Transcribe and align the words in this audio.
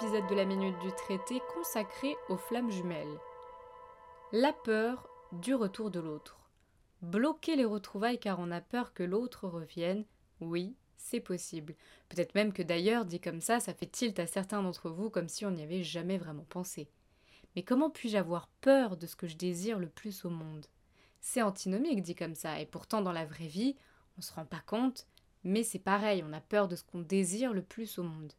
épisode 0.00 0.28
de 0.28 0.34
la 0.34 0.46
Minute 0.46 0.78
du 0.78 0.90
Traité 0.92 1.42
consacré 1.54 2.16
aux 2.30 2.38
flammes 2.38 2.70
jumelles. 2.70 3.18
La 4.32 4.54
peur 4.54 5.06
du 5.32 5.54
retour 5.54 5.90
de 5.90 6.00
l'autre. 6.00 6.40
Bloquer 7.02 7.54
les 7.54 7.66
retrouvailles 7.66 8.18
car 8.18 8.38
on 8.38 8.50
a 8.50 8.62
peur 8.62 8.94
que 8.94 9.02
l'autre 9.02 9.46
revienne, 9.46 10.06
oui, 10.40 10.74
c'est 10.96 11.20
possible. 11.20 11.74
Peut-être 12.08 12.34
même 12.34 12.54
que 12.54 12.62
d'ailleurs, 12.62 13.04
dit 13.04 13.20
comme 13.20 13.42
ça, 13.42 13.60
ça 13.60 13.74
fait 13.74 13.90
tilt 13.90 14.18
à 14.18 14.26
certains 14.26 14.62
d'entre 14.62 14.88
vous 14.88 15.10
comme 15.10 15.28
si 15.28 15.44
on 15.44 15.50
n'y 15.50 15.62
avait 15.62 15.82
jamais 15.82 16.16
vraiment 16.16 16.46
pensé. 16.48 16.88
Mais 17.54 17.62
comment 17.62 17.90
puis-je 17.90 18.16
avoir 18.16 18.48
peur 18.62 18.96
de 18.96 19.06
ce 19.06 19.16
que 19.16 19.26
je 19.26 19.36
désire 19.36 19.78
le 19.78 19.88
plus 19.88 20.24
au 20.24 20.30
monde? 20.30 20.64
C'est 21.20 21.42
antinomique 21.42 22.00
dit 22.00 22.14
comme 22.14 22.36
ça, 22.36 22.58
et 22.58 22.64
pourtant 22.64 23.02
dans 23.02 23.12
la 23.12 23.26
vraie 23.26 23.48
vie, 23.48 23.76
on 24.16 24.22
se 24.22 24.32
rend 24.32 24.46
pas 24.46 24.62
compte, 24.64 25.06
mais 25.44 25.62
c'est 25.62 25.78
pareil, 25.78 26.24
on 26.26 26.32
a 26.32 26.40
peur 26.40 26.68
de 26.68 26.76
ce 26.76 26.84
qu'on 26.84 27.00
désire 27.00 27.52
le 27.52 27.62
plus 27.62 27.98
au 27.98 28.02
monde. 28.02 28.32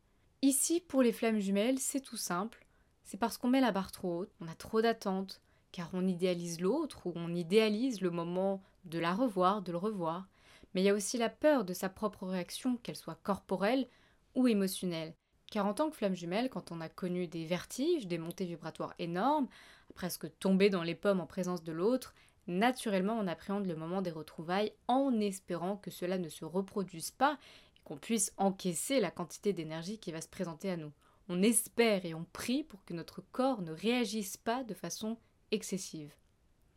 Ici, 0.43 0.81
pour 0.87 1.03
les 1.03 1.11
flammes 1.11 1.39
jumelles, 1.39 1.77
c'est 1.77 2.01
tout 2.01 2.17
simple. 2.17 2.65
C'est 3.03 3.19
parce 3.19 3.37
qu'on 3.37 3.47
met 3.47 3.61
la 3.61 3.71
barre 3.71 3.91
trop 3.91 4.21
haute, 4.21 4.31
on 4.39 4.47
a 4.47 4.55
trop 4.55 4.81
d'attentes, 4.81 5.39
car 5.71 5.91
on 5.93 6.07
idéalise 6.07 6.59
l'autre 6.59 7.05
ou 7.05 7.13
on 7.15 7.35
idéalise 7.35 8.01
le 8.01 8.09
moment 8.09 8.63
de 8.85 8.97
la 8.97 9.13
revoir, 9.13 9.61
de 9.61 9.71
le 9.71 9.77
revoir. 9.77 10.27
Mais 10.73 10.81
il 10.81 10.85
y 10.85 10.89
a 10.89 10.95
aussi 10.95 11.19
la 11.19 11.29
peur 11.29 11.63
de 11.63 11.73
sa 11.73 11.89
propre 11.89 12.25
réaction, 12.25 12.77
qu'elle 12.77 12.95
soit 12.95 13.19
corporelle 13.21 13.87
ou 14.33 14.47
émotionnelle. 14.47 15.13
Car 15.51 15.67
en 15.67 15.75
tant 15.75 15.91
que 15.91 15.97
flamme 15.97 16.15
jumelle, 16.15 16.49
quand 16.49 16.71
on 16.71 16.81
a 16.81 16.89
connu 16.89 17.27
des 17.27 17.45
vertiges, 17.45 18.07
des 18.07 18.17
montées 18.17 18.45
vibratoires 18.45 18.95
énormes, 18.97 19.47
presque 19.93 20.27
tomber 20.39 20.71
dans 20.71 20.83
les 20.83 20.95
pommes 20.95 21.20
en 21.20 21.27
présence 21.27 21.63
de 21.63 21.71
l'autre, 21.71 22.15
naturellement 22.48 23.20
on 23.20 23.27
appréhende 23.27 23.67
le 23.67 23.76
moment 23.76 24.01
des 24.01 24.09
retrouvailles 24.09 24.73
en 24.87 25.20
espérant 25.20 25.77
que 25.77 25.91
cela 25.91 26.17
ne 26.17 26.29
se 26.29 26.45
reproduise 26.45 27.11
pas 27.11 27.37
qu'on 27.84 27.98
puisse 27.98 28.34
encaisser 28.37 28.99
la 28.99 29.12
quantité 29.12 29.54
d'énergie 29.54 29.99
qui 29.99 30.12
va 30.12 30.21
se 30.21 30.27
présenter 30.27 30.70
à 30.70 30.77
nous. 30.77 30.91
On 31.29 31.43
espère 31.43 32.05
et 32.05 32.13
on 32.13 32.26
prie 32.26 32.63
pour 32.63 32.84
que 32.85 32.93
notre 32.93 33.21
corps 33.21 33.62
ne 33.62 33.71
réagisse 33.71 34.38
pas 34.38 34.63
de 34.63 34.73
façon 34.73 35.18
excessive. 35.51 36.13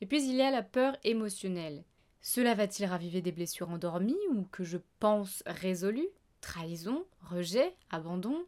Et 0.01 0.07
puis 0.07 0.23
il 0.25 0.35
y 0.35 0.43
a 0.43 0.51
la 0.51 0.63
peur 0.63 0.97
émotionnelle. 1.05 1.85
Cela 2.21 2.55
va-t-il 2.55 2.87
raviver 2.89 3.21
des 3.21 3.33
blessures 3.33 3.71
endormies 3.71 4.17
ou 4.31 4.45
que 4.45 4.65
je 4.65 4.79
pense 4.99 5.43
résolues? 5.47 6.09
Trahison? 6.41 7.05
Rejet? 7.21 7.77
Abandon? 7.91 8.47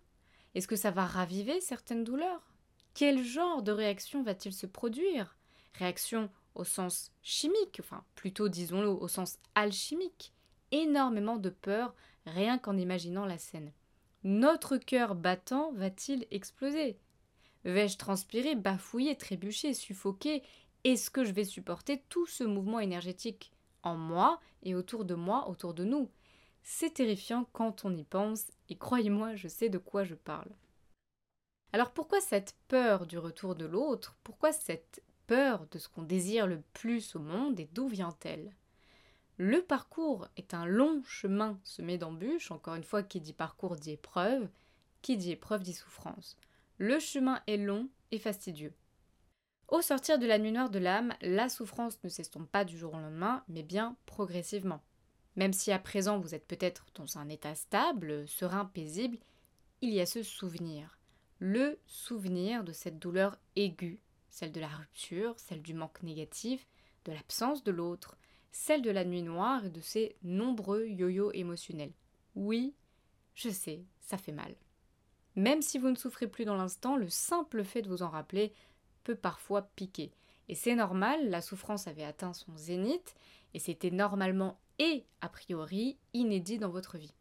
Est-ce 0.54 0.68
que 0.68 0.76
ça 0.76 0.90
va 0.90 1.04
raviver 1.04 1.60
certaines 1.60 2.04
douleurs? 2.04 2.54
Quel 2.94 3.22
genre 3.22 3.62
de 3.62 3.72
réaction 3.72 4.22
va-t-il 4.22 4.54
se 4.54 4.66
produire? 4.66 5.36
Réaction 5.74 6.30
au 6.54 6.64
sens 6.64 7.12
chimique, 7.22 7.80
enfin 7.80 8.02
plutôt 8.14 8.48
disons-le 8.48 8.88
au 8.88 9.08
sens 9.08 9.38
alchimique. 9.54 10.32
Énormément 10.72 11.36
de 11.36 11.50
peur 11.50 11.94
rien 12.26 12.58
qu'en 12.58 12.76
imaginant 12.76 13.24
la 13.24 13.38
scène. 13.38 13.72
Notre 14.24 14.76
cœur 14.76 15.14
battant 15.14 15.72
va-t-il 15.72 16.26
exploser? 16.30 16.98
Vais-je 17.64 17.96
transpirer, 17.96 18.54
bafouiller, 18.54 19.16
trébucher, 19.16 19.74
suffoquer? 19.74 20.42
Est-ce 20.84 21.10
que 21.10 21.24
je 21.24 21.32
vais 21.32 21.44
supporter 21.44 22.02
tout 22.08 22.26
ce 22.26 22.44
mouvement 22.44 22.80
énergétique 22.80 23.52
en 23.82 23.96
moi 23.96 24.40
et 24.62 24.74
autour 24.74 25.04
de 25.04 25.14
moi, 25.14 25.48
autour 25.48 25.74
de 25.74 25.84
nous? 25.84 26.10
C'est 26.62 26.94
terrifiant 26.94 27.48
quand 27.52 27.84
on 27.84 27.94
y 27.94 28.04
pense, 28.04 28.46
et 28.68 28.76
croyez-moi, 28.76 29.36
je 29.36 29.46
sais 29.46 29.68
de 29.68 29.78
quoi 29.78 30.04
je 30.04 30.14
parle. 30.14 30.50
Alors 31.72 31.92
pourquoi 31.92 32.20
cette 32.20 32.56
peur 32.68 33.06
du 33.06 33.18
retour 33.18 33.54
de 33.54 33.66
l'autre? 33.66 34.16
Pourquoi 34.24 34.52
cette 34.52 35.02
peur 35.26 35.66
de 35.70 35.78
ce 35.78 35.88
qu'on 35.88 36.02
désire 36.02 36.46
le 36.46 36.62
plus 36.72 37.14
au 37.14 37.20
monde 37.20 37.60
et 37.60 37.68
d'où 37.72 37.86
vient-elle? 37.86 38.54
Le 39.38 39.60
parcours 39.60 40.28
est 40.36 40.54
un 40.54 40.64
long 40.64 41.02
chemin 41.04 41.60
semé 41.62 41.98
d'embûches, 41.98 42.50
encore 42.50 42.74
une 42.74 42.84
fois, 42.84 43.02
qui 43.02 43.20
dit 43.20 43.34
parcours 43.34 43.76
dit 43.76 43.92
épreuve, 43.92 44.48
qui 45.02 45.18
dit 45.18 45.32
épreuve 45.32 45.62
dit 45.62 45.74
souffrance. 45.74 46.38
Le 46.78 46.98
chemin 46.98 47.42
est 47.46 47.58
long 47.58 47.88
et 48.12 48.18
fastidieux. 48.18 48.72
Au 49.68 49.82
sortir 49.82 50.18
de 50.18 50.26
la 50.26 50.38
nuit 50.38 50.52
noire 50.52 50.70
de 50.70 50.78
l'âme, 50.78 51.12
la 51.20 51.48
souffrance 51.48 52.02
ne 52.02 52.08
s'estompe 52.08 52.50
pas 52.50 52.64
du 52.64 52.78
jour 52.78 52.94
au 52.94 52.98
lendemain, 52.98 53.44
mais 53.48 53.62
bien 53.62 53.96
progressivement. 54.06 54.82
Même 55.34 55.52
si 55.52 55.70
à 55.70 55.78
présent 55.78 56.18
vous 56.18 56.34
êtes 56.34 56.46
peut-être 56.46 56.86
dans 56.94 57.18
un 57.18 57.28
état 57.28 57.54
stable, 57.54 58.26
serein, 58.26 58.64
paisible, 58.64 59.18
il 59.82 59.90
y 59.90 60.00
a 60.00 60.06
ce 60.06 60.22
souvenir. 60.22 60.98
Le 61.40 61.78
souvenir 61.84 62.64
de 62.64 62.72
cette 62.72 62.98
douleur 62.98 63.36
aiguë, 63.54 64.00
celle 64.30 64.52
de 64.52 64.60
la 64.60 64.68
rupture, 64.68 65.34
celle 65.36 65.60
du 65.60 65.74
manque 65.74 66.02
négatif, 66.02 66.66
de 67.04 67.12
l'absence 67.12 67.62
de 67.64 67.72
l'autre, 67.72 68.16
celle 68.56 68.80
de 68.80 68.90
la 68.90 69.04
nuit 69.04 69.22
noire 69.22 69.66
et 69.66 69.70
de 69.70 69.82
ses 69.82 70.16
nombreux 70.22 70.86
yo-yo 70.86 71.30
émotionnels. 71.32 71.92
Oui, 72.34 72.74
je 73.34 73.50
sais, 73.50 73.84
ça 74.00 74.16
fait 74.16 74.32
mal. 74.32 74.56
Même 75.36 75.60
si 75.60 75.78
vous 75.78 75.90
ne 75.90 75.94
souffrez 75.94 76.26
plus 76.26 76.46
dans 76.46 76.56
l'instant, 76.56 76.96
le 76.96 77.10
simple 77.10 77.64
fait 77.64 77.82
de 77.82 77.88
vous 77.90 78.02
en 78.02 78.08
rappeler 78.08 78.54
peut 79.04 79.14
parfois 79.14 79.62
piquer. 79.76 80.10
Et 80.48 80.54
c'est 80.54 80.74
normal, 80.74 81.28
la 81.28 81.42
souffrance 81.42 81.86
avait 81.86 82.02
atteint 82.02 82.32
son 82.32 82.56
zénith, 82.56 83.14
et 83.52 83.58
c'était 83.58 83.90
normalement 83.90 84.58
et 84.78 85.04
a 85.20 85.28
priori 85.28 85.98
inédit 86.14 86.58
dans 86.58 86.70
votre 86.70 86.96
vie. 86.96 87.14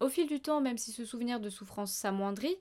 Au 0.00 0.08
fil 0.08 0.26
du 0.26 0.40
temps, 0.40 0.60
même 0.60 0.78
si 0.78 0.90
ce 0.90 1.04
souvenir 1.04 1.38
de 1.38 1.50
souffrance 1.50 1.92
s'amoindrit, 1.92 2.56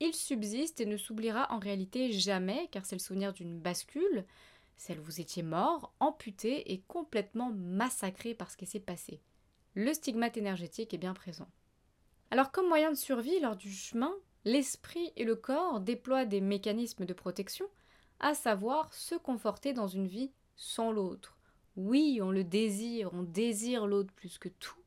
il 0.00 0.12
subsiste 0.12 0.82
et 0.82 0.86
ne 0.86 0.98
s'oubliera 0.98 1.50
en 1.50 1.58
réalité 1.58 2.12
jamais, 2.12 2.68
car 2.70 2.84
c'est 2.84 2.96
le 2.96 3.00
souvenir 3.00 3.32
d'une 3.32 3.58
bascule, 3.58 4.26
celle 4.76 5.00
où 5.00 5.04
vous 5.04 5.20
étiez 5.20 5.42
mort, 5.42 5.94
amputé 6.00 6.72
et 6.72 6.80
complètement 6.82 7.52
massacré 7.52 8.34
par 8.34 8.50
ce 8.50 8.56
qui 8.56 8.66
s'est 8.66 8.80
passé. 8.80 9.20
Le 9.74 9.92
stigmate 9.92 10.36
énergétique 10.36 10.94
est 10.94 10.98
bien 10.98 11.14
présent. 11.14 11.48
Alors 12.30 12.50
comme 12.52 12.68
moyen 12.68 12.90
de 12.90 12.96
survie 12.96 13.40
lors 13.40 13.56
du 13.56 13.70
chemin, 13.72 14.12
l'esprit 14.44 15.12
et 15.16 15.24
le 15.24 15.36
corps 15.36 15.80
déploient 15.80 16.24
des 16.24 16.40
mécanismes 16.40 17.06
de 17.06 17.14
protection, 17.14 17.66
à 18.20 18.34
savoir 18.34 18.92
se 18.94 19.14
conforter 19.14 19.72
dans 19.72 19.88
une 19.88 20.06
vie 20.06 20.32
sans 20.56 20.92
l'autre. 20.92 21.36
Oui, 21.76 22.20
on 22.22 22.30
le 22.30 22.44
désire, 22.44 23.10
on 23.12 23.22
désire 23.22 23.86
l'autre 23.86 24.12
plus 24.14 24.38
que 24.38 24.48
tout. 24.48 24.78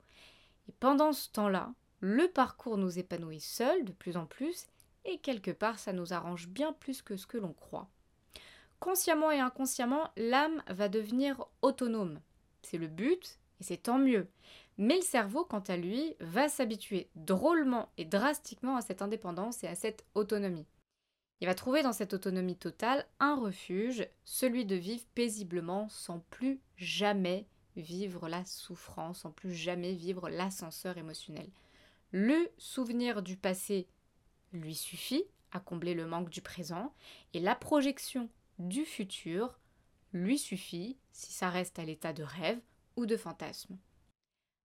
Et 0.70 0.74
pendant 0.80 1.12
ce 1.12 1.30
temps-là, 1.32 1.74
le 2.00 2.28
parcours 2.28 2.78
nous 2.78 3.00
épanouit 3.00 3.42
seul 3.42 3.84
de 3.84 3.92
plus 3.92 4.18
en 4.18 4.26
plus, 4.26 4.68
et 5.06 5.20
quelque 5.20 5.52
part 5.52 5.80
ça 5.80 5.94
nous 5.94 6.14
arrange 6.14 6.48
bien 6.48 6.74
plus 6.74 7.02
que 7.02 7.18
ce 7.18 7.28
que 7.28 7.38
l'on 7.38 7.54
croit. 7.54 7.90
Consciemment 8.80 9.32
et 9.32 9.40
inconsciemment, 9.40 10.10
l'âme 10.18 10.64
va 10.68 10.90
devenir 10.90 11.46
autonome. 11.62 12.20
C'est 12.62 12.78
le 12.78 12.88
but, 12.88 13.40
et 13.60 13.64
c'est 13.64 13.78
tant 13.78 13.98
mieux. 13.98 14.28
Mais 14.78 14.98
le 14.98 15.02
cerveau, 15.02 15.44
quant 15.44 15.64
à 15.68 15.78
lui, 15.78 16.16
va 16.20 16.50
s'habituer 16.50 17.10
drôlement 17.16 17.90
et 17.98 18.06
drastiquement 18.06 18.76
à 18.76 18.82
cette 18.82 19.02
indépendance 19.02 19.64
et 19.64 19.68
à 19.68 19.76
cette 19.76 20.06
autonomie. 20.14 20.68
Il 21.40 21.48
va 21.48 21.56
trouver 21.56 21.84
dans 21.84 21.94
cette 21.94 22.14
autonomie 22.14 22.56
totale 22.56 23.06
un 23.20 23.36
refuge, 23.36 24.08
celui 24.26 24.66
de 24.66 24.76
vivre 24.76 25.06
paisiblement 25.14 25.88
sans 25.90 26.20
plus 26.32 26.60
jamais 26.78 27.48
vivre 27.76 28.28
la 28.28 28.44
souffrance, 28.46 29.20
sans 29.20 29.32
plus 29.32 29.54
jamais 29.54 29.94
vivre 29.94 30.30
l'ascenseur 30.30 30.98
émotionnel. 30.98 31.50
Le 32.12 32.50
souvenir 32.58 33.22
du 33.22 33.38
passé 33.38 33.88
lui 34.52 34.76
suffit 34.76 35.26
à 35.52 35.60
combler 35.60 35.94
le 35.94 36.08
manque 36.08 36.30
du 36.30 36.42
présent, 36.42 36.94
et 37.34 37.40
la 37.40 37.56
projection 37.56 38.30
du 38.60 38.86
futur 38.86 39.60
lui 40.14 40.38
suffit 40.38 40.98
si 41.12 41.32
ça 41.32 41.50
reste 41.50 41.80
à 41.80 41.86
l'état 41.86 42.14
de 42.14 42.24
rêve 42.24 42.60
ou 42.96 43.06
de 43.06 43.18
fantasme. 43.18 43.78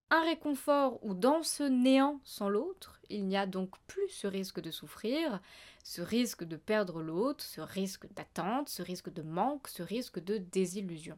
Un 0.09 0.24
réconfort 0.24 1.00
où 1.06 1.13
dans 1.13 1.41
ce 1.41 1.63
néant 1.63 2.19
sans 2.25 2.50
l'autre, 2.50 3.00
il 3.09 3.25
n'y 3.25 3.38
a 3.38 3.46
donc 3.46 3.78
plus 3.88 4.09
ce 4.09 4.28
risque 4.28 4.59
de 4.59 4.69
souffrir, 4.69 5.40
ce 5.85 6.02
risque 6.02 6.44
de 6.44 6.57
perdre 6.57 7.02
l'autre, 7.02 7.43
ce 7.43 7.61
risque 7.61 8.11
d'attente, 8.14 8.67
ce 8.67 8.82
risque 8.82 9.11
de 9.11 9.22
manque, 9.22 9.70
ce 9.70 9.84
risque 9.84 10.20
de 10.20 10.38
désillusion. 10.38 11.17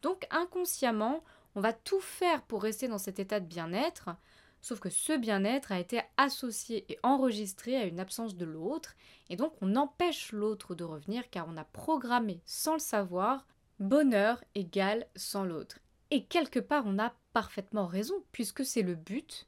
Donc 0.00 0.26
inconsciemment, 0.30 1.22
on 1.54 1.60
va 1.60 1.74
tout 1.74 2.00
faire 2.00 2.42
pour 2.42 2.62
rester 2.62 2.88
dans 2.88 2.98
cet 2.98 3.18
état 3.18 3.40
de 3.40 3.46
bien-être, 3.46 4.10
Sauf 4.66 4.80
que 4.80 4.90
ce 4.90 5.16
bien-être 5.16 5.70
a 5.70 5.78
été 5.78 6.00
associé 6.16 6.92
et 6.92 6.98
enregistré 7.04 7.76
à 7.76 7.84
une 7.84 8.00
absence 8.00 8.34
de 8.34 8.44
l'autre, 8.44 8.96
et 9.30 9.36
donc 9.36 9.52
on 9.60 9.76
empêche 9.76 10.32
l'autre 10.32 10.74
de 10.74 10.82
revenir 10.82 11.30
car 11.30 11.46
on 11.48 11.56
a 11.56 11.62
programmé 11.62 12.40
sans 12.46 12.72
le 12.72 12.80
savoir 12.80 13.46
bonheur 13.78 14.42
égale 14.56 15.06
sans 15.14 15.44
l'autre. 15.44 15.78
Et 16.10 16.24
quelque 16.24 16.58
part 16.58 16.82
on 16.84 16.98
a 16.98 17.14
parfaitement 17.32 17.86
raison, 17.86 18.24
puisque 18.32 18.64
c'est 18.64 18.82
le 18.82 18.96
but 18.96 19.46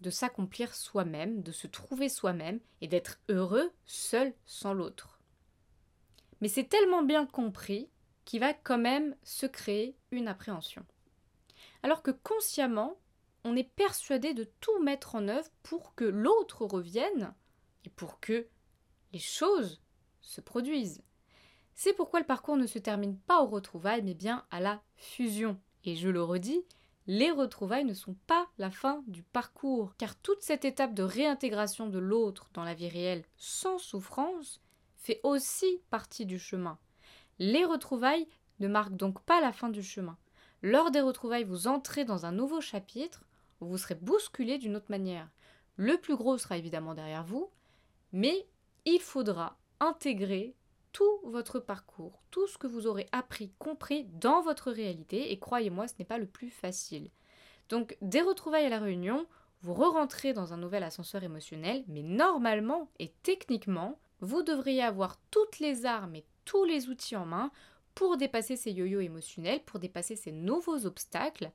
de 0.00 0.10
s'accomplir 0.10 0.76
soi-même, 0.76 1.42
de 1.42 1.50
se 1.50 1.66
trouver 1.66 2.08
soi-même 2.08 2.60
et 2.80 2.86
d'être 2.86 3.18
heureux 3.28 3.72
seul 3.84 4.32
sans 4.44 4.74
l'autre. 4.74 5.18
Mais 6.40 6.46
c'est 6.46 6.68
tellement 6.68 7.02
bien 7.02 7.26
compris 7.26 7.90
qu'il 8.24 8.38
va 8.38 8.54
quand 8.54 8.78
même 8.78 9.16
se 9.24 9.46
créer 9.46 9.96
une 10.12 10.28
appréhension. 10.28 10.86
Alors 11.82 12.00
que 12.02 12.12
consciemment, 12.12 12.96
on 13.46 13.54
est 13.54 13.70
persuadé 13.76 14.34
de 14.34 14.44
tout 14.60 14.82
mettre 14.82 15.14
en 15.14 15.28
œuvre 15.28 15.48
pour 15.62 15.94
que 15.94 16.04
l'autre 16.04 16.66
revienne 16.66 17.32
et 17.84 17.90
pour 17.90 18.18
que 18.18 18.48
les 19.12 19.20
choses 19.20 19.80
se 20.20 20.40
produisent. 20.40 21.02
C'est 21.74 21.92
pourquoi 21.92 22.18
le 22.18 22.26
parcours 22.26 22.56
ne 22.56 22.66
se 22.66 22.80
termine 22.80 23.16
pas 23.16 23.42
au 23.42 23.46
retrouvailles, 23.46 24.02
mais 24.02 24.14
bien 24.14 24.44
à 24.50 24.60
la 24.60 24.82
fusion. 24.96 25.60
Et 25.84 25.94
je 25.94 26.08
le 26.08 26.22
redis, 26.22 26.64
les 27.06 27.30
retrouvailles 27.30 27.84
ne 27.84 27.94
sont 27.94 28.16
pas 28.26 28.48
la 28.58 28.70
fin 28.70 29.04
du 29.06 29.22
parcours, 29.22 29.94
car 29.96 30.16
toute 30.16 30.42
cette 30.42 30.64
étape 30.64 30.94
de 30.94 31.04
réintégration 31.04 31.86
de 31.86 32.00
l'autre 32.00 32.50
dans 32.52 32.64
la 32.64 32.74
vie 32.74 32.88
réelle 32.88 33.24
sans 33.36 33.78
souffrance 33.78 34.60
fait 34.96 35.20
aussi 35.22 35.82
partie 35.90 36.26
du 36.26 36.40
chemin. 36.40 36.78
Les 37.38 37.64
retrouvailles 37.64 38.26
ne 38.58 38.66
marquent 38.66 38.96
donc 38.96 39.20
pas 39.22 39.40
la 39.40 39.52
fin 39.52 39.68
du 39.68 39.84
chemin. 39.84 40.18
Lors 40.62 40.90
des 40.90 41.00
retrouvailles, 41.00 41.44
vous 41.44 41.68
entrez 41.68 42.04
dans 42.04 42.26
un 42.26 42.32
nouveau 42.32 42.60
chapitre 42.60 43.25
vous 43.60 43.78
serez 43.78 43.94
bousculé 43.94 44.58
d'une 44.58 44.76
autre 44.76 44.90
manière. 44.90 45.28
Le 45.76 45.96
plus 45.98 46.16
gros 46.16 46.38
sera 46.38 46.56
évidemment 46.56 46.94
derrière 46.94 47.24
vous, 47.24 47.50
mais 48.12 48.46
il 48.84 49.00
faudra 49.00 49.58
intégrer 49.80 50.54
tout 50.92 51.20
votre 51.24 51.60
parcours, 51.60 52.22
tout 52.30 52.46
ce 52.46 52.56
que 52.56 52.66
vous 52.66 52.86
aurez 52.86 53.06
appris, 53.12 53.52
compris 53.58 54.04
dans 54.04 54.40
votre 54.40 54.70
réalité, 54.70 55.30
et 55.32 55.38
croyez-moi, 55.38 55.88
ce 55.88 55.94
n'est 55.98 56.06
pas 56.06 56.16
le 56.16 56.26
plus 56.26 56.48
facile. 56.48 57.10
Donc, 57.68 57.98
des 58.00 58.22
retrouvailles 58.22 58.64
à 58.64 58.70
la 58.70 58.78
réunion, 58.78 59.26
vous 59.60 59.74
re-rentrez 59.74 60.32
dans 60.32 60.52
un 60.52 60.56
nouvel 60.56 60.82
ascenseur 60.82 61.22
émotionnel, 61.22 61.84
mais 61.88 62.02
normalement 62.02 62.88
et 62.98 63.12
techniquement, 63.22 63.98
vous 64.20 64.42
devriez 64.42 64.82
avoir 64.82 65.18
toutes 65.30 65.58
les 65.58 65.84
armes 65.84 66.14
et 66.14 66.24
tous 66.44 66.64
les 66.64 66.88
outils 66.88 67.16
en 67.16 67.26
main 67.26 67.50
pour 67.94 68.16
dépasser 68.16 68.56
ces 68.56 68.72
yo-yo 68.72 69.00
émotionnels, 69.00 69.62
pour 69.64 69.78
dépasser 69.78 70.16
ces 70.16 70.32
nouveaux 70.32 70.86
obstacles, 70.86 71.50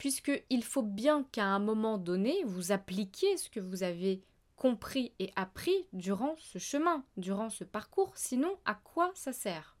puisqu'il 0.00 0.64
faut 0.64 0.82
bien 0.82 1.24
qu'à 1.24 1.44
un 1.44 1.58
moment 1.58 1.98
donné, 1.98 2.42
vous 2.46 2.72
appliquiez 2.72 3.36
ce 3.36 3.50
que 3.50 3.60
vous 3.60 3.82
avez 3.82 4.24
compris 4.56 5.12
et 5.18 5.30
appris 5.36 5.74
durant 5.92 6.36
ce 6.38 6.58
chemin, 6.58 7.04
durant 7.18 7.50
ce 7.50 7.64
parcours, 7.64 8.16
sinon 8.16 8.58
à 8.64 8.74
quoi 8.74 9.12
ça 9.14 9.34
sert? 9.34 9.76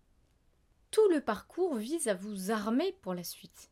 Tout 0.90 1.08
le 1.08 1.22
parcours 1.22 1.74
vise 1.76 2.06
à 2.06 2.12
vous 2.12 2.50
armer 2.50 2.92
pour 3.00 3.14
la 3.14 3.24
suite. 3.24 3.70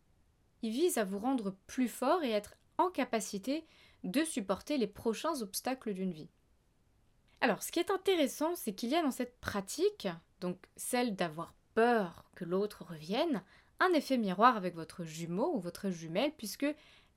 Il 0.62 0.70
vise 0.70 0.96
à 0.96 1.04
vous 1.04 1.18
rendre 1.18 1.54
plus 1.66 1.86
fort 1.86 2.24
et 2.24 2.30
être 2.30 2.54
en 2.78 2.88
capacité 2.88 3.66
de 4.02 4.24
supporter 4.24 4.78
les 4.78 4.86
prochains 4.86 5.42
obstacles 5.42 5.92
d'une 5.92 6.12
vie. 6.12 6.30
Alors, 7.42 7.62
ce 7.62 7.70
qui 7.70 7.78
est 7.78 7.90
intéressant, 7.90 8.56
c'est 8.56 8.72
qu'il 8.72 8.88
y 8.88 8.96
a 8.96 9.02
dans 9.02 9.10
cette 9.10 9.38
pratique, 9.40 10.08
donc 10.40 10.58
celle 10.76 11.14
d'avoir 11.14 11.52
peur 11.74 12.24
que 12.36 12.46
l'autre 12.46 12.86
revienne, 12.88 13.44
un 13.80 13.92
effet 13.92 14.18
miroir 14.18 14.56
avec 14.56 14.74
votre 14.74 15.04
jumeau 15.04 15.54
ou 15.54 15.60
votre 15.60 15.90
jumelle, 15.90 16.32
puisque 16.36 16.66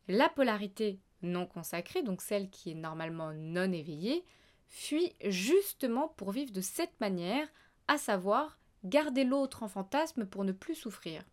la 0.07 0.29
polarité 0.29 0.99
non 1.21 1.45
consacrée, 1.45 2.03
donc 2.03 2.21
celle 2.21 2.49
qui 2.49 2.71
est 2.71 2.75
normalement 2.75 3.33
non 3.33 3.71
éveillée, 3.71 4.23
fuit 4.67 5.13
justement 5.25 6.09
pour 6.09 6.31
vivre 6.31 6.51
de 6.51 6.61
cette 6.61 6.99
manière, 6.99 7.47
à 7.87 7.97
savoir 7.97 8.57
garder 8.83 9.23
l'autre 9.23 9.63
en 9.63 9.67
fantasme 9.67 10.25
pour 10.25 10.43
ne 10.43 10.51
plus 10.51 10.75
souffrir. 10.75 11.23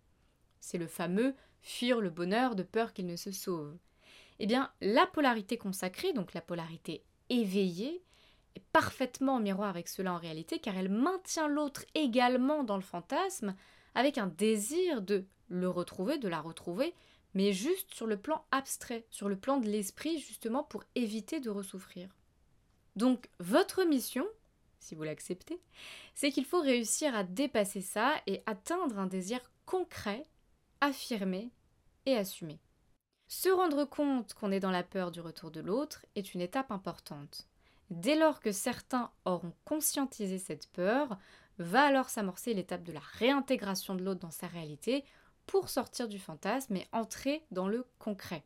C'est 0.60 0.78
le 0.78 0.86
fameux 0.86 1.34
fuir 1.62 2.00
le 2.00 2.10
bonheur 2.10 2.54
de 2.54 2.62
peur 2.62 2.92
qu'il 2.92 3.06
ne 3.06 3.16
se 3.16 3.32
sauve. 3.32 3.76
Eh 4.38 4.46
bien, 4.46 4.72
la 4.80 5.06
polarité 5.06 5.56
consacrée, 5.56 6.12
donc 6.12 6.34
la 6.34 6.40
polarité 6.40 7.04
éveillée, 7.28 8.02
est 8.54 8.64
parfaitement 8.72 9.36
en 9.36 9.40
miroir 9.40 9.68
avec 9.68 9.88
cela 9.88 10.12
en 10.12 10.18
réalité, 10.18 10.58
car 10.58 10.76
elle 10.76 10.88
maintient 10.88 11.48
l'autre 11.48 11.84
également 11.94 12.64
dans 12.64 12.76
le 12.76 12.82
fantasme, 12.82 13.54
avec 13.94 14.18
un 14.18 14.26
désir 14.26 15.02
de 15.02 15.24
le 15.48 15.68
retrouver, 15.68 16.18
de 16.18 16.28
la 16.28 16.40
retrouver, 16.40 16.94
mais 17.34 17.52
juste 17.52 17.94
sur 17.94 18.06
le 18.06 18.16
plan 18.16 18.44
abstrait, 18.50 19.06
sur 19.10 19.28
le 19.28 19.36
plan 19.36 19.58
de 19.58 19.66
l'esprit, 19.66 20.18
justement 20.18 20.62
pour 20.62 20.84
éviter 20.94 21.40
de 21.40 21.50
ressouffrir. 21.50 22.08
Donc 22.96 23.28
votre 23.38 23.84
mission, 23.84 24.26
si 24.78 24.94
vous 24.94 25.04
l'acceptez, 25.04 25.60
c'est 26.14 26.30
qu'il 26.30 26.44
faut 26.44 26.60
réussir 26.60 27.14
à 27.14 27.24
dépasser 27.24 27.80
ça 27.80 28.14
et 28.26 28.42
atteindre 28.46 28.98
un 28.98 29.06
désir 29.06 29.40
concret, 29.66 30.24
affirmé 30.80 31.50
et 32.06 32.16
assumé. 32.16 32.58
Se 33.28 33.50
rendre 33.50 33.84
compte 33.84 34.32
qu'on 34.34 34.50
est 34.50 34.60
dans 34.60 34.70
la 34.70 34.82
peur 34.82 35.10
du 35.10 35.20
retour 35.20 35.50
de 35.50 35.60
l'autre 35.60 36.06
est 36.14 36.32
une 36.32 36.40
étape 36.40 36.70
importante. 36.70 37.46
Dès 37.90 38.16
lors 38.16 38.40
que 38.40 38.52
certains 38.52 39.10
auront 39.24 39.52
conscientisé 39.64 40.38
cette 40.38 40.68
peur, 40.72 41.18
va 41.58 41.82
alors 41.82 42.08
s'amorcer 42.08 42.54
l'étape 42.54 42.84
de 42.84 42.92
la 42.92 43.02
réintégration 43.18 43.94
de 43.94 44.02
l'autre 44.02 44.20
dans 44.20 44.30
sa 44.30 44.46
réalité 44.46 45.04
pour 45.46 45.68
sortir 45.68 46.08
du 46.08 46.18
fantasme 46.18 46.76
et 46.76 46.86
entrer 46.92 47.44
dans 47.50 47.68
le 47.68 47.86
concret. 47.98 48.44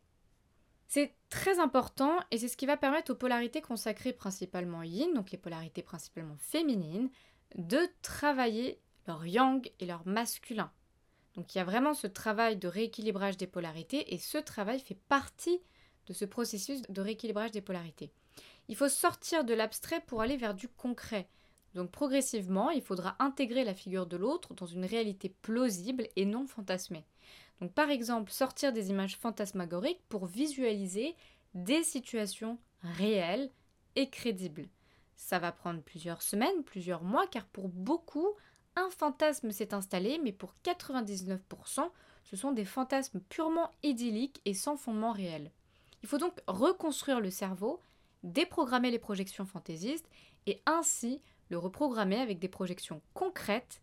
C'est 0.89 1.15
très 1.31 1.59
important 1.59 2.19
et 2.31 2.39
c'est 2.39 2.49
ce 2.49 2.57
qui 2.57 2.67
va 2.67 2.77
permettre 2.77 3.13
aux 3.13 3.17
polarités 3.17 3.63
consacrées 3.63 4.13
principalement 4.13 4.83
yin, 4.83 5.15
donc 5.15 5.31
les 5.31 5.39
polarités 5.39 5.83
principalement 5.83 6.37
féminines, 6.39 7.11
de 7.57 7.81
travailler 8.03 8.81
leur 9.07 9.27
yang 9.27 9.71
et 9.81 9.87
leur 9.87 10.07
masculin. 10.07 10.71
Donc 11.35 11.55
il 11.55 11.59
y 11.59 11.61
a 11.61 11.65
vraiment 11.65 11.95
ce 11.95 12.07
travail 12.07 12.57
de 12.57 12.69
rééquilibrage 12.69 13.37
des 13.37 13.47
polarités 13.47 14.15
et 14.15 14.19
ce 14.19 14.39
travail 14.39 14.81
fait 14.81 14.99
partie 15.09 15.61
de 16.07 16.13
ce 16.13 16.25
processus 16.25 16.83
de 16.83 17.01
rééquilibrage 17.01 17.53
des 17.53 17.63
polarités. 17.63 18.13
Il 18.69 18.77
faut 18.77 18.89
sortir 18.89 19.45
de 19.45 19.55
l'abstrait 19.55 20.03
pour 20.07 20.21
aller 20.21 20.37
vers 20.37 20.55
du 20.55 20.69
concret. 20.69 21.29
Donc 21.75 21.91
progressivement, 21.91 22.71
il 22.71 22.83
faudra 22.83 23.17
intégrer 23.19 23.65
la 23.65 23.75
figure 23.75 24.07
de 24.07 24.17
l'autre 24.17 24.55
dans 24.55 24.67
une 24.67 24.85
réalité 24.85 25.29
plausible 25.29 26.07
et 26.17 26.25
non 26.25 26.47
fantasmée. 26.47 27.05
Donc 27.61 27.73
par 27.73 27.91
exemple, 27.91 28.31
sortir 28.31 28.73
des 28.73 28.91
images 28.91 29.17
fantasmagoriques 29.17 30.03
pour 30.09 30.27
visualiser 30.27 31.17
des 31.55 31.83
situations 31.83 32.59
réelles 32.83 33.51
et 33.97 34.11
crédibles. 34.11 34.69
Ça 35.17 35.39
va 35.39 35.53
prendre 35.53 35.83
plusieurs 35.83 36.23
semaines, 36.23 36.65
plusieurs 36.65 37.05
mois, 37.05 37.27
car 37.27 37.47
pour 37.47 37.69
beaucoup, 37.69 38.29
un 38.75 38.91
fantasme 38.91 39.53
s'est 39.53 39.75
installé, 39.75 40.19
mais 40.23 40.33
pour 40.33 40.55
99%, 40.65 41.89
ce 42.25 42.37
sont 42.37 42.53
des 42.53 42.65
fantasmes 42.65 43.21
purement 43.21 43.71
idylliques 43.83 44.41
et 44.45 44.55
sans 44.55 44.77
fondement 44.77 45.13
réel. 45.13 45.51
Il 46.03 46.09
faut 46.09 46.19
donc 46.19 46.41
reconstruire 46.47 47.21
le 47.21 47.31
cerveau, 47.31 47.81
déprogrammer 48.23 48.91
les 48.91 48.99
projections 48.99 49.47
fantaisistes 49.47 50.09
et 50.47 50.61
ainsi 50.67 51.21
le 51.53 51.59
reprogrammer 51.59 52.19
avec 52.19 52.39
des 52.39 52.49
projections 52.49 53.03
concrètes 53.13 53.83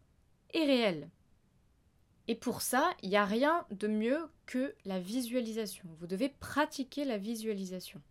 et 0.53 0.65
réelles. 0.65 1.09
Et 2.27 2.33
pour 2.33 2.61
ça, 2.61 2.91
il 3.03 3.09
n'y 3.09 3.15
a 3.15 3.25
rien 3.25 3.65
de 3.69 3.87
mieux 3.87 4.27
que 4.47 4.75
la 4.85 4.99
visualisation. 4.99 5.87
Vous 5.99 6.07
devez 6.07 6.29
pratiquer 6.29 7.05
la 7.05 7.19
visualisation. 7.19 8.01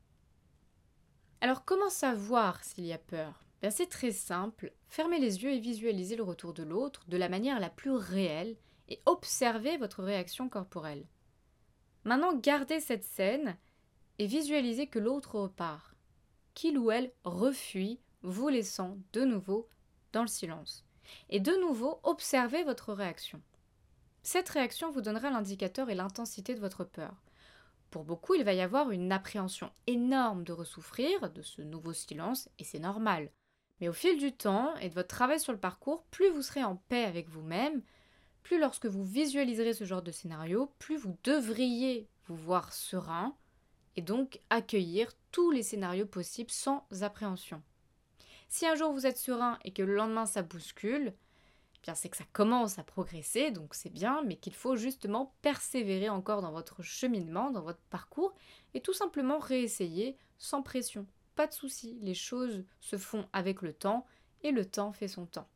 Alors 1.41 1.65
comment 1.65 1.91
savoir 1.91 2.63
s'il 2.63 2.87
y 2.87 2.93
a 2.93 2.99
peur? 2.99 3.45
Ben, 3.61 3.73
C'est 3.73 3.89
très 3.89 4.13
simple. 4.13 4.73
Fermez 4.87 5.19
les 5.19 5.43
yeux 5.43 5.51
et 5.51 5.59
visualisez 5.59 6.15
le 6.15 6.23
retour 6.23 6.55
de 6.55 6.62
l'autre 6.62 7.03
de 7.09 7.17
la 7.17 7.29
manière 7.29 7.59
la 7.59 7.71
plus 7.71 7.91
réelle 7.91 8.57
et 8.88 9.03
observez 9.07 9.77
votre 9.77 10.05
réaction 10.05 10.49
corporelle. 10.49 11.07
Maintenant, 12.05 12.37
gardez 12.37 12.79
cette 12.79 13.05
scène 13.05 13.57
et 14.21 14.27
visualisez 14.27 14.87
que 14.87 15.00
l'autre 15.00 15.41
repart, 15.41 15.97
qu'il 16.55 16.79
ou 16.79 16.93
elle 16.93 17.12
refuit 17.25 18.00
vous 18.23 18.49
laissant 18.49 18.99
de 19.13 19.25
nouveau 19.25 19.69
dans 20.13 20.23
le 20.23 20.29
silence. 20.29 20.85
Et 21.31 21.41
de 21.41 21.53
nouveau, 21.61 22.01
observez 22.03 22.65
votre 22.65 22.93
réaction. 22.93 23.41
Cette 24.23 24.49
réaction 24.49 24.91
vous 24.91 25.01
donnera 25.01 25.31
l'indicateur 25.31 25.91
et 25.91 25.95
l'intensité 25.95 26.55
de 26.55 26.61
votre 26.61 26.85
peur. 26.85 27.15
Pour 27.91 28.05
beaucoup, 28.05 28.35
il 28.35 28.45
va 28.45 28.53
y 28.53 28.61
avoir 28.61 28.91
une 28.91 29.13
appréhension 29.13 29.71
énorme 29.87 30.45
de 30.45 30.53
ressouffrir 30.53 31.31
de 31.31 31.41
ce 31.41 31.63
nouveau 31.63 31.95
silence, 31.95 32.51
et 32.59 32.65
c'est 32.65 32.79
normal. 32.79 33.31
Mais 33.81 33.89
au 33.89 33.93
fil 33.93 34.19
du 34.19 34.33
temps 34.33 34.75
et 34.77 34.91
de 34.91 34.95
votre 34.95 35.09
travail 35.09 35.41
sur 35.41 35.53
le 35.53 35.59
parcours, 35.59 36.05
plus 36.11 36.29
vous 36.29 36.43
serez 36.43 36.65
en 36.65 36.77
paix 36.77 37.05
avec 37.05 37.29
vous-même, 37.29 37.83
plus 38.43 38.59
lorsque 38.59 38.87
vous 38.87 39.05
visualiserez 39.05 39.73
ce 39.73 39.85
genre 39.85 40.03
de 40.03 40.11
scénario, 40.11 40.73
plus 40.79 40.97
vous 40.97 41.17
devriez 41.25 42.09
vous 42.27 42.37
voir 42.37 42.73
serein 42.73 43.37
et 43.97 44.03
donc 44.03 44.41
accueillir 44.51 45.11
tous 45.33 45.51
les 45.51 45.63
scénarios 45.63 46.07
possibles 46.07 46.51
sans 46.51 46.87
appréhension. 47.01 47.63
Si 48.49 48.67
un 48.67 48.75
jour 48.75 48.93
vous 48.93 49.07
êtes 49.07 49.19
serein 49.19 49.59
et 49.64 49.73
que 49.73 49.83
le 49.83 49.95
lendemain 49.95 50.26
ça 50.26 50.43
bouscule, 50.43 51.12
eh 51.76 51.81
bien 51.83 51.95
c'est 51.95 52.09
que 52.09 52.17
ça 52.17 52.25
commence 52.33 52.78
à 52.78 52.83
progresser, 52.83 53.50
donc 53.50 53.75
c'est 53.75 53.93
bien, 53.93 54.23
mais 54.23 54.37
qu'il 54.37 54.55
faut 54.55 54.76
justement 54.76 55.35
persévérer 55.43 56.09
encore 56.09 56.43
dans 56.43 56.52
votre 56.52 56.83
cheminement, 56.83 57.50
dans 57.50 57.62
votre 57.62 57.83
parcours, 57.90 58.35
et 58.75 58.81
tout 58.81 58.95
simplement 58.95 59.38
réessayer 59.38 60.17
sans 60.38 60.62
pression. 60.62 61.07
Pas 61.37 61.47
de 61.47 61.52
souci, 61.52 61.99
les 62.00 62.14
choses 62.14 62.64
se 62.81 62.97
font 62.97 63.28
avec 63.33 63.62
le 63.62 63.73
temps, 63.73 64.07
et 64.43 64.50
le 64.50 64.64
temps 64.64 64.93
fait 64.93 65.09
son 65.09 65.26
temps. 65.26 65.49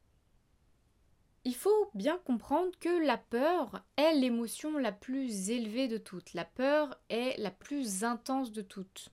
Il 1.45 1.55
faut 1.57 1.91
bien 1.95 2.19
comprendre 2.19 2.71
que 2.79 3.05
la 3.05 3.19
peur 3.19 3.83
est 3.97 4.15
l'émotion 4.15 4.79
la 4.79 4.93
plus 4.93 5.51
élevée 5.51 5.89
de 5.89 5.99
toutes. 5.99 6.35
La 6.35 6.45
peur 6.45 6.97
est 7.09 7.37
la 7.39 7.51
plus 7.51 8.05
intense 8.05 8.53
de 8.53 8.63
toutes. 8.63 9.09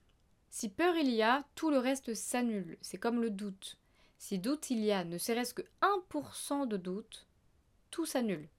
Si 0.50 0.70
peur 0.70 0.96
il 0.96 1.10
y 1.10 1.22
a, 1.22 1.44
tout 1.56 1.70
le 1.70 1.78
reste 1.78 2.14
s'annule. 2.14 2.78
C'est 2.82 2.98
comme 2.98 3.22
le 3.22 3.30
doute. 3.30 3.78
Si 4.18 4.40
doute 4.40 4.70
il 4.70 4.80
y 4.80 4.92
a, 4.92 5.04
ne 5.04 5.18
serait-ce 5.18 5.54
que 5.54 5.62
1% 5.82 6.68
de 6.68 6.78
doute, 6.78 7.28
tout 7.92 8.06
s'annule. 8.06 8.50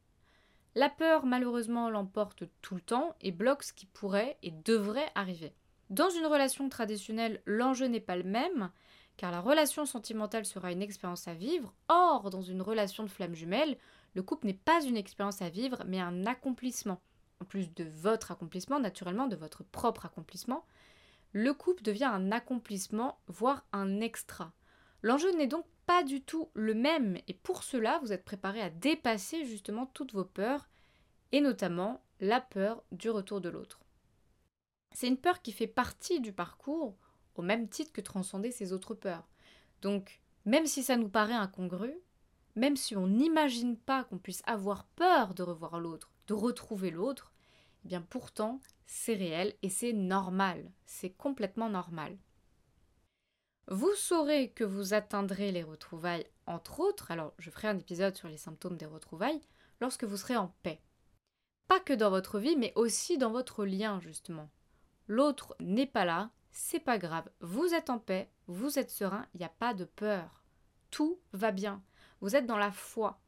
La 0.74 0.88
peur, 0.88 1.26
malheureusement, 1.26 1.90
l'emporte 1.90 2.44
tout 2.62 2.76
le 2.76 2.80
temps 2.80 3.16
et 3.20 3.32
bloque 3.32 3.64
ce 3.64 3.72
qui 3.72 3.86
pourrait 3.86 4.38
et 4.42 4.52
devrait 4.52 5.10
arriver. 5.16 5.52
Dans 5.90 6.08
une 6.10 6.26
relation 6.26 6.68
traditionnelle, 6.68 7.42
l'enjeu 7.44 7.86
n'est 7.86 7.98
pas 7.98 8.16
le 8.16 8.22
même, 8.22 8.70
car 9.16 9.32
la 9.32 9.40
relation 9.40 9.84
sentimentale 9.84 10.46
sera 10.46 10.70
une 10.70 10.82
expérience 10.82 11.26
à 11.26 11.34
vivre. 11.34 11.74
Or, 11.88 12.30
dans 12.30 12.42
une 12.42 12.62
relation 12.62 13.02
de 13.02 13.08
flamme 13.08 13.34
jumelle, 13.34 13.76
le 14.14 14.22
couple 14.22 14.46
n'est 14.46 14.54
pas 14.54 14.82
une 14.84 14.96
expérience 14.96 15.42
à 15.42 15.48
vivre, 15.48 15.82
mais 15.86 16.00
un 16.00 16.24
accomplissement. 16.26 17.00
en 17.40 17.44
plus 17.44 17.72
de 17.74 17.84
votre 17.84 18.30
accomplissement, 18.30 18.78
naturellement, 18.78 19.26
de 19.26 19.36
votre 19.36 19.64
propre 19.64 20.06
accomplissement, 20.06 20.64
le 21.32 21.54
couple 21.54 21.82
devient 21.82 22.04
un 22.04 22.32
accomplissement, 22.32 23.20
voire 23.26 23.64
un 23.72 24.00
extra. 24.00 24.52
L'enjeu 25.02 25.30
n'est 25.36 25.46
donc 25.46 25.66
pas 25.86 26.02
du 26.02 26.22
tout 26.22 26.50
le 26.54 26.74
même 26.74 27.18
et 27.28 27.34
pour 27.34 27.62
cela, 27.62 27.98
vous 28.00 28.12
êtes 28.12 28.24
préparé 28.24 28.60
à 28.60 28.70
dépasser 28.70 29.44
justement 29.44 29.86
toutes 29.86 30.12
vos 30.12 30.24
peurs 30.24 30.68
et 31.32 31.40
notamment 31.40 32.04
la 32.20 32.40
peur 32.40 32.82
du 32.92 33.10
retour 33.10 33.40
de 33.40 33.48
l'autre. 33.48 33.80
C'est 34.92 35.08
une 35.08 35.16
peur 35.16 35.40
qui 35.42 35.52
fait 35.52 35.66
partie 35.66 36.20
du 36.20 36.32
parcours 36.32 36.96
au 37.36 37.42
même 37.42 37.68
titre 37.68 37.92
que 37.92 38.00
transcender 38.00 38.50
ses 38.50 38.72
autres 38.72 38.94
peurs. 38.94 39.28
Donc, 39.82 40.20
même 40.44 40.66
si 40.66 40.82
ça 40.82 40.96
nous 40.96 41.08
paraît 41.08 41.32
incongru, 41.32 41.94
même 42.56 42.76
si 42.76 42.96
on 42.96 43.06
n'imagine 43.06 43.76
pas 43.76 44.04
qu'on 44.04 44.18
puisse 44.18 44.42
avoir 44.46 44.84
peur 44.84 45.34
de 45.34 45.42
revoir 45.42 45.80
l'autre, 45.80 46.10
de 46.26 46.34
retrouver 46.34 46.90
l'autre, 46.90 47.32
eh 47.84 47.88
bien 47.88 48.02
pourtant, 48.02 48.60
c'est 48.86 49.14
réel 49.14 49.54
et 49.62 49.68
c'est 49.68 49.92
normal, 49.92 50.70
c'est 50.86 51.10
complètement 51.10 51.68
normal. 51.68 52.16
Vous 53.68 53.94
saurez 53.94 54.50
que 54.50 54.64
vous 54.64 54.94
atteindrez 54.94 55.52
les 55.52 55.62
retrouvailles, 55.62 56.26
entre 56.46 56.80
autres, 56.80 57.10
alors 57.10 57.34
je 57.38 57.50
ferai 57.50 57.68
un 57.68 57.78
épisode 57.78 58.16
sur 58.16 58.28
les 58.28 58.36
symptômes 58.36 58.76
des 58.76 58.86
retrouvailles, 58.86 59.40
lorsque 59.80 60.04
vous 60.04 60.16
serez 60.16 60.36
en 60.36 60.54
paix. 60.62 60.82
Pas 61.68 61.78
que 61.78 61.92
dans 61.92 62.10
votre 62.10 62.40
vie, 62.40 62.56
mais 62.56 62.72
aussi 62.74 63.16
dans 63.16 63.30
votre 63.30 63.64
lien, 63.64 64.00
justement. 64.00 64.50
L'autre 65.06 65.54
n'est 65.60 65.86
pas 65.86 66.04
là, 66.04 66.30
c'est 66.50 66.80
pas 66.80 66.98
grave, 66.98 67.30
vous 67.40 67.74
êtes 67.74 67.90
en 67.90 68.00
paix, 68.00 68.28
vous 68.48 68.78
êtes 68.78 68.90
serein, 68.90 69.26
il 69.34 69.38
n'y 69.38 69.46
a 69.46 69.50
pas 69.50 69.72
de 69.72 69.84
peur. 69.84 70.42
Tout 70.90 71.20
va 71.32 71.52
bien. 71.52 71.82
Vous 72.20 72.34
êtes 72.34 72.46
dans 72.46 72.58
la 72.58 72.72
foi. 72.72 73.20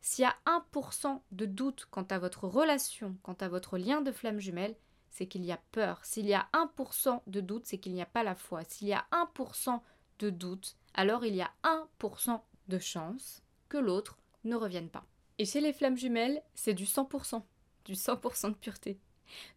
S'il 0.00 0.22
y 0.22 0.26
a 0.26 0.36
1% 0.46 1.20
de 1.32 1.46
doute 1.46 1.86
quant 1.90 2.04
à 2.04 2.18
votre 2.18 2.46
relation, 2.46 3.16
quant 3.22 3.36
à 3.40 3.48
votre 3.48 3.78
lien 3.78 4.00
de 4.00 4.12
flamme 4.12 4.40
jumelle, 4.40 4.76
c'est 5.10 5.26
qu'il 5.26 5.44
y 5.44 5.52
a 5.52 5.60
peur. 5.72 6.04
S'il 6.04 6.26
y 6.26 6.34
a 6.34 6.48
1% 6.52 7.22
de 7.26 7.40
doute, 7.40 7.66
c'est 7.66 7.78
qu'il 7.78 7.94
n'y 7.94 8.02
a 8.02 8.06
pas 8.06 8.22
la 8.22 8.34
foi. 8.34 8.62
S'il 8.64 8.88
y 8.88 8.92
a 8.92 9.06
1% 9.12 9.80
de 10.20 10.30
doute, 10.30 10.76
alors 10.94 11.24
il 11.24 11.34
y 11.34 11.42
a 11.42 11.50
1% 11.64 12.40
de 12.68 12.78
chance 12.78 13.42
que 13.68 13.78
l'autre 13.78 14.18
ne 14.44 14.56
revienne 14.56 14.88
pas. 14.88 15.04
Et 15.38 15.44
chez 15.44 15.60
les 15.60 15.72
flammes 15.72 15.96
jumelles, 15.96 16.42
c'est 16.54 16.74
du 16.74 16.84
100%, 16.84 17.42
du 17.84 17.94
100% 17.94 18.50
de 18.50 18.54
pureté, 18.54 18.98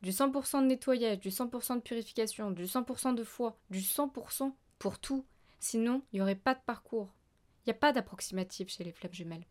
du 0.01 0.11
100% 0.11 0.61
de 0.61 0.67
nettoyage, 0.67 1.19
du 1.19 1.29
100% 1.29 1.75
de 1.75 1.81
purification, 1.81 2.51
du 2.51 2.65
100% 2.65 3.15
de 3.15 3.23
foi, 3.23 3.57
du 3.69 3.79
100% 3.79 4.53
pour 4.79 4.99
tout. 4.99 5.25
Sinon, 5.59 6.01
il 6.11 6.17
n'y 6.17 6.21
aurait 6.21 6.35
pas 6.35 6.55
de 6.55 6.61
parcours. 6.65 7.13
Il 7.59 7.69
n'y 7.69 7.73
a 7.73 7.79
pas 7.79 7.91
d'approximatif 7.91 8.69
chez 8.69 8.83
les 8.83 8.91
flammes 8.91 9.13
jumelles. 9.13 9.45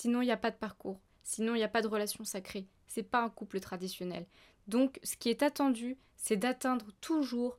Sinon, 0.00 0.22
il 0.22 0.26
n'y 0.26 0.30
a 0.30 0.36
pas 0.36 0.52
de 0.52 0.56
parcours. 0.56 1.00
Sinon, 1.24 1.56
il 1.56 1.58
n'y 1.58 1.64
a 1.64 1.68
pas 1.68 1.82
de 1.82 1.88
relation 1.88 2.22
sacrée. 2.22 2.68
C'est 2.86 3.02
pas 3.02 3.20
un 3.20 3.30
couple 3.30 3.58
traditionnel. 3.58 4.28
Donc, 4.68 5.00
ce 5.02 5.16
qui 5.16 5.28
est 5.28 5.42
attendu, 5.42 5.98
c'est 6.14 6.36
d'atteindre 6.36 6.92
toujours 7.00 7.58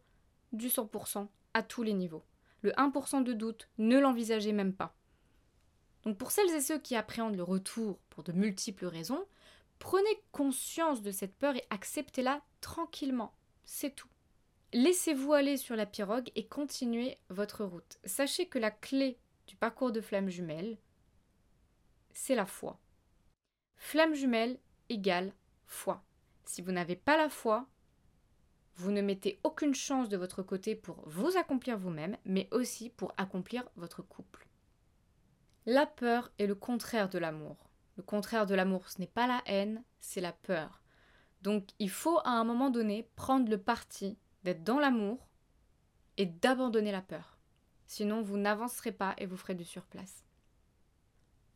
du 0.54 0.70
100% 0.70 1.28
à 1.54 1.64
tous 1.64 1.84
les 1.84 1.92
niveaux. 1.92 2.24
Le 2.62 2.72
1% 2.72 3.24
de 3.24 3.34
doute, 3.34 3.68
ne 3.78 4.00
l'envisagez 4.00 4.54
même 4.54 4.74
pas. 4.74 4.96
Donc, 6.04 6.18
pour 6.18 6.32
celles 6.32 6.56
et 6.56 6.62
ceux 6.62 6.80
qui 6.80 6.96
appréhendent 6.96 7.36
le 7.36 7.44
retour 7.44 8.00
pour 8.10 8.24
de 8.24 8.32
multiples 8.32 8.86
raisons, 8.86 9.26
prenez 9.78 10.24
conscience 10.32 11.02
de 11.02 11.12
cette 11.12 11.36
peur 11.36 11.58
et 11.58 11.66
acceptez-la 11.70 12.42
tranquillement. 12.62 13.34
C'est 13.66 13.94
tout. 13.94 14.08
Laissez-vous 14.72 15.34
aller 15.34 15.58
sur 15.58 15.76
la 15.76 15.86
pirogue 15.86 16.32
et 16.38 16.48
continuez 16.48 17.18
votre 17.28 17.66
route. 17.66 18.00
Sachez 18.06 18.46
que 18.46 18.60
la 18.60 18.72
clé 18.72 19.20
du 19.46 19.58
parcours 19.58 19.92
de 19.92 20.00
flamme 20.00 20.30
jumelle, 20.30 20.78
c'est 22.12 22.36
la 22.36 22.46
foi. 22.46 22.80
Flamme 23.76 24.14
jumelle 24.14 24.60
égale 24.90 25.34
foi. 25.66 26.04
Si 26.46 26.62
vous 26.62 26.72
n'avez 26.72 26.96
pas 26.96 27.18
la 27.18 27.30
foi, 27.30 27.68
vous 28.76 28.92
ne 28.92 29.02
mettez 29.02 29.40
aucune 29.44 29.76
chance 29.76 30.10
de 30.10 30.18
votre 30.18 30.42
côté 30.42 30.76
pour 30.76 31.04
vous 31.08 31.38
accomplir 31.38 31.78
vous-même, 31.78 32.18
mais 32.26 32.48
aussi 32.52 32.90
pour 32.90 33.14
accomplir 33.18 33.70
votre 33.76 34.02
couple. 34.02 34.48
La 35.66 35.86
peur 35.86 36.32
est 36.40 36.48
le 36.48 36.56
contraire 36.56 37.10
de 37.10 37.20
l'amour. 37.20 37.70
Le 37.98 38.04
contraire 38.04 38.46
de 38.46 38.56
l'amour, 38.56 38.90
ce 38.90 39.00
n'est 39.00 39.08
pas 39.08 39.28
la 39.28 39.42
haine, 39.46 39.84
c'est 40.00 40.22
la 40.22 40.32
peur. 40.32 40.82
Donc 41.42 41.70
il 41.80 41.90
faut 41.90 42.20
à 42.20 42.32
un 42.32 42.44
moment 42.44 42.70
donné 42.70 43.10
prendre 43.16 43.50
le 43.50 43.58
parti 43.58 44.18
d'être 44.44 44.64
dans 44.64 44.80
l'amour 44.80 45.28
et 46.18 46.26
d'abandonner 46.26 46.92
la 46.92 47.02
peur. 47.02 47.38
Sinon, 47.86 48.22
vous 48.22 48.38
n'avancerez 48.38 48.92
pas 48.92 49.16
et 49.18 49.26
vous 49.26 49.38
ferez 49.38 49.56
du 49.56 49.66
surplace. 49.66 50.24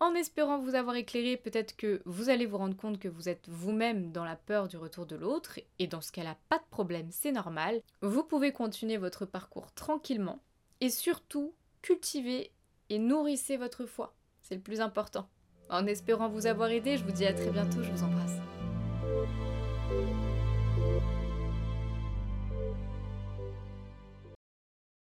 En 0.03 0.15
espérant 0.15 0.59
vous 0.59 0.75
avoir 0.75 0.97
éclairé, 0.97 1.37
peut-être 1.37 1.77
que 1.77 2.01
vous 2.03 2.27
allez 2.27 2.45
vous 2.45 2.57
rendre 2.57 2.75
compte 2.75 2.99
que 2.99 3.07
vous 3.07 3.29
êtes 3.29 3.47
vous-même 3.47 4.11
dans 4.11 4.25
la 4.25 4.35
peur 4.35 4.67
du 4.67 4.75
retour 4.75 5.05
de 5.05 5.15
l'autre, 5.15 5.61
et 5.79 5.87
dans 5.87 6.01
ce 6.01 6.11
cas-là, 6.11 6.35
pas 6.49 6.57
de 6.57 6.65
problème, 6.69 7.07
c'est 7.09 7.31
normal. 7.31 7.81
Vous 8.01 8.25
pouvez 8.25 8.51
continuer 8.51 8.97
votre 8.97 9.25
parcours 9.25 9.71
tranquillement, 9.71 10.41
et 10.81 10.89
surtout, 10.89 11.53
cultiver 11.81 12.51
et 12.89 12.99
nourrissez 12.99 13.55
votre 13.55 13.85
foi. 13.85 14.13
C'est 14.41 14.55
le 14.55 14.61
plus 14.61 14.81
important. 14.81 15.29
En 15.69 15.87
espérant 15.87 16.27
vous 16.27 16.47
avoir 16.47 16.69
aidé, 16.69 16.97
je 16.97 17.05
vous 17.05 17.13
dis 17.13 17.25
à 17.25 17.31
très 17.31 17.51
bientôt, 17.51 17.81
je 17.81 17.89
vous 17.89 18.03
embrasse. 18.03 18.42